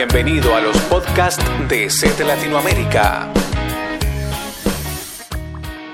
[0.00, 3.30] Bienvenido a los podcasts de SET Latinoamérica.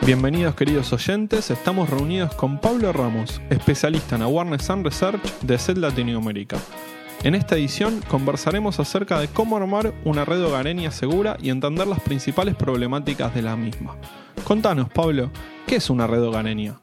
[0.02, 5.78] Bienvenidos queridos oyentes, estamos reunidos con Pablo Ramos, especialista en Awareness and Research de SET
[5.78, 6.56] Latinoamérica.
[7.24, 11.98] En esta edición conversaremos acerca de cómo armar una red hogareña segura y entender las
[11.98, 13.96] principales problemáticas de la misma.
[14.44, 15.32] Contanos, Pablo,
[15.66, 16.78] ¿qué es una red hogareña?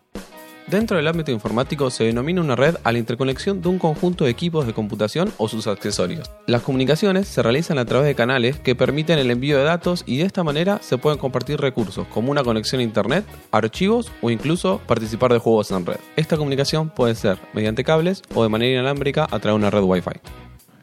[0.68, 4.32] Dentro del ámbito informático se denomina una red a la interconexión de un conjunto de
[4.32, 6.32] equipos de computación o sus accesorios.
[6.48, 10.18] Las comunicaciones se realizan a través de canales que permiten el envío de datos y
[10.18, 14.80] de esta manera se pueden compartir recursos como una conexión a internet, archivos o incluso
[14.88, 15.98] participar de juegos en red.
[16.16, 19.84] Esta comunicación puede ser mediante cables o de manera inalámbrica a través de una red
[19.84, 20.22] Wi-Fi.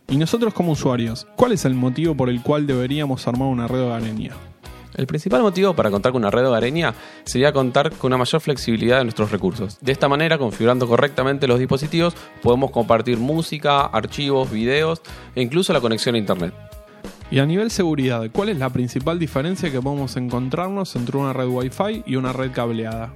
[0.09, 3.81] Y nosotros como usuarios, ¿cuál es el motivo por el cual deberíamos armar una red
[3.81, 4.35] hogareña?
[4.95, 6.95] El principal motivo para contar con una red hogareña
[7.25, 9.79] sería contar con una mayor flexibilidad de nuestros recursos.
[9.81, 15.01] De esta manera, configurando correctamente los dispositivos, podemos compartir música, archivos, videos
[15.35, 16.55] e incluso la conexión a Internet.
[17.31, 21.47] Y a nivel seguridad, ¿cuál es la principal diferencia que podemos encontrarnos entre una red
[21.47, 23.13] Wi-Fi y una red cableada?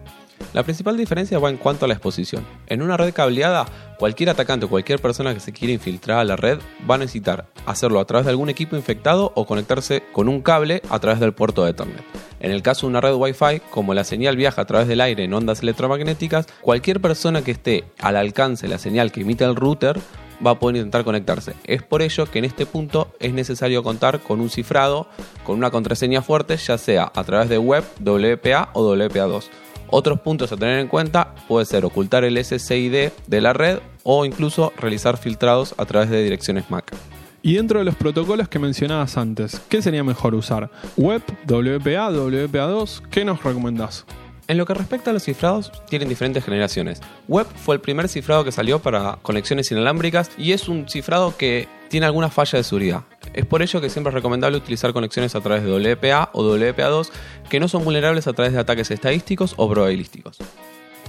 [0.52, 2.46] La principal diferencia va en cuanto a la exposición.
[2.66, 3.66] En una red cableada,
[3.98, 7.46] cualquier atacante o cualquier persona que se quiera infiltrar a la red va a necesitar
[7.66, 11.32] hacerlo a través de algún equipo infectado o conectarse con un cable a través del
[11.32, 12.04] puerto de Ethernet.
[12.40, 15.24] En el caso de una red Wi-Fi, como la señal viaja a través del aire
[15.24, 19.56] en ondas electromagnéticas, cualquier persona que esté al alcance de la señal que emite el
[19.56, 19.98] router
[20.44, 21.54] va a poder intentar conectarse.
[21.64, 25.08] Es por ello que en este punto es necesario contar con un cifrado,
[25.44, 29.44] con una contraseña fuerte, ya sea a través de web, WPA o WPA2.
[29.96, 34.24] Otros puntos a tener en cuenta puede ser ocultar el SSID de la red o
[34.24, 36.92] incluso realizar filtrados a través de direcciones MAC.
[37.42, 40.68] Y dentro de los protocolos que mencionabas antes, ¿qué sería mejor usar?
[40.96, 43.02] ¿Web, WPA, WPA2?
[43.08, 44.04] ¿Qué nos recomendás?
[44.48, 47.00] En lo que respecta a los cifrados, tienen diferentes generaciones.
[47.28, 51.68] Web fue el primer cifrado que salió para conexiones inalámbricas y es un cifrado que
[51.88, 53.04] tiene alguna falla de seguridad.
[53.34, 57.10] Es por ello que siempre es recomendable utilizar conexiones a través de WPA o WPA2
[57.48, 60.38] que no son vulnerables a través de ataques estadísticos o probabilísticos.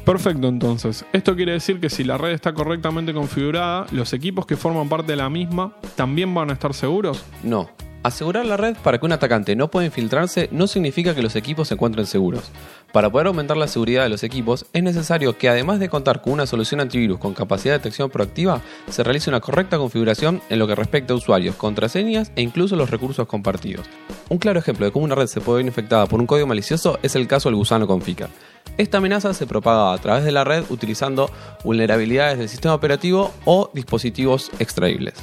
[0.03, 1.06] Perfecto, entonces.
[1.14, 5.14] Esto quiere decir que si la red está correctamente configurada, los equipos que forman parte
[5.14, 7.24] de la misma también van a estar seguros.
[7.41, 7.69] No,
[8.06, 11.69] Asegurar la red para que un atacante no pueda infiltrarse no significa que los equipos
[11.69, 12.52] se encuentren seguros.
[12.95, 16.31] Para poder aumentar la seguridad de los equipos es necesario que además de contar con
[16.31, 20.66] una solución antivirus con capacidad de detección proactiva, se realice una correcta configuración en lo
[20.66, 23.85] que respecta a usuarios, contraseñas e incluso los recursos compartidos.
[24.29, 26.97] Un claro ejemplo de cómo una red se puede ver infectada por un código malicioso
[27.03, 28.29] es el caso del gusano configure.
[28.78, 31.29] Esta amenaza se propaga a través de la red utilizando
[31.66, 35.16] vulnerabilidades del sistema operativo o dispositivos extraíbles.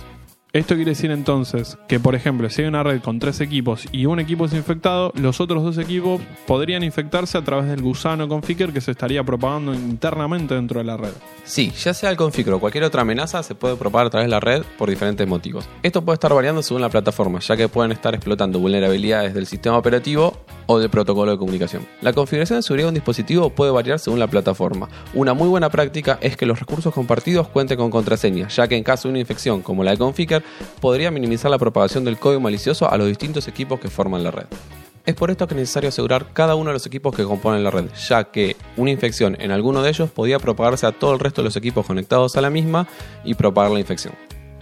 [0.55, 4.05] Esto quiere decir entonces que, por ejemplo, si hay una red con tres equipos y
[4.05, 8.71] un equipo es infectado, los otros dos equipos podrían infectarse a través del gusano configure
[8.71, 11.13] que se estaría propagando internamente dentro de la red.
[11.45, 14.31] Sí, ya sea el configure o cualquier otra amenaza se puede propagar a través de
[14.31, 15.67] la red por diferentes motivos.
[15.83, 19.79] Esto puede estar variando según la plataforma, ya que pueden estar explotando vulnerabilidades del sistema
[19.79, 21.87] operativo o del protocolo de comunicación.
[22.01, 24.89] La configuración de seguridad de un dispositivo puede variar según la plataforma.
[25.15, 28.85] Una muy buena práctica es que los recursos compartidos cuenten con contraseña, ya que en
[28.85, 30.45] caso de una infección como la de configure,
[30.81, 34.47] podría minimizar la propagación del código malicioso a los distintos equipos que forman la red.
[35.05, 37.73] Es por esto que es necesario asegurar cada uno de los equipos que componen la
[37.73, 41.43] red, ya que una infección en alguno de ellos podría propagarse a todo el resto
[41.43, 42.87] de los equipos conectados a la misma
[43.25, 44.15] y propagar la infección.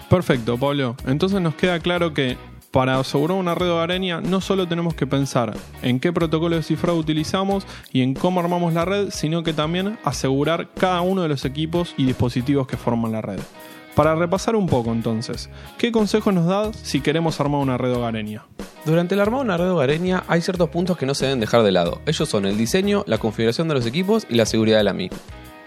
[0.08, 0.96] Perfecto, Pablo.
[1.06, 2.38] Entonces nos queda claro que
[2.70, 6.98] para asegurar una red hogareña no solo tenemos que pensar en qué protocolo de cifrado
[6.98, 11.44] utilizamos y en cómo armamos la red, sino que también asegurar cada uno de los
[11.44, 13.40] equipos y dispositivos que forman la red.
[13.94, 18.44] Para repasar un poco entonces, ¿qué consejos nos da si queremos armar una red hogareña?
[18.84, 21.62] Durante el armado de una red hogareña hay ciertos puntos que no se deben dejar
[21.64, 22.00] de lado.
[22.06, 25.18] Ellos son el diseño, la configuración de los equipos y la seguridad de la misma.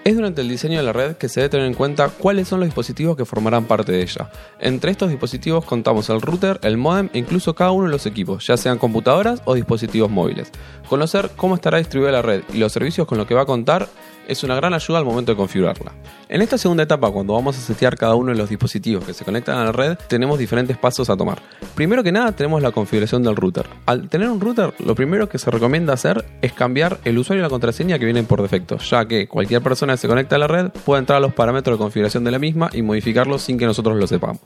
[0.06, 2.60] Es durante el diseño de la red que se debe tener en cuenta cuáles son
[2.60, 4.30] los dispositivos que formarán parte de ella.
[4.60, 8.46] Entre estos dispositivos contamos el router, el modem e incluso cada uno de los equipos,
[8.46, 10.52] ya sean computadoras o dispositivos móviles.
[10.90, 13.88] Conocer cómo estará distribuida la red y los servicios con los que va a contar
[14.28, 15.94] es una gran ayuda al momento de configurarla.
[16.30, 19.24] En esta segunda etapa, cuando vamos a setear cada uno de los dispositivos que se
[19.24, 21.42] conectan a la red, tenemos diferentes pasos a tomar.
[21.76, 23.68] Primero que nada, tenemos la configuración del router.
[23.86, 27.44] Al tener un router, lo primero que se recomienda hacer es cambiar el usuario y
[27.44, 30.48] la contraseña que vienen por defecto, ya que cualquier persona que se conecta a la
[30.48, 33.66] red puede entrar a los parámetros de configuración de la misma y modificarlos sin que
[33.66, 34.42] nosotros lo sepamos.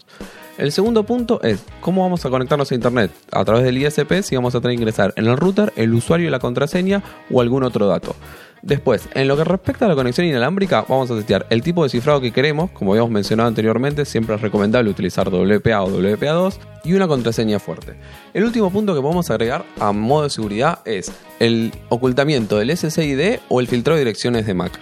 [0.57, 4.35] El segundo punto es cómo vamos a conectarnos a internet a través del ISP si
[4.35, 7.63] vamos a tener que ingresar en el router el usuario y la contraseña o algún
[7.63, 8.15] otro dato.
[8.61, 11.89] Después, en lo que respecta a la conexión inalámbrica, vamos a setear el tipo de
[11.89, 16.93] cifrado que queremos, como habíamos mencionado anteriormente, siempre es recomendable utilizar WPA o WPA2 y
[16.93, 17.95] una contraseña fuerte.
[18.33, 23.39] El último punto que podemos agregar a modo de seguridad es el ocultamiento del SSID
[23.49, 24.79] o el filtrado de direcciones de MAC.